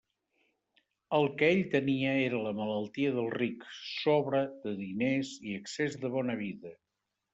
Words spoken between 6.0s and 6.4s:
de bona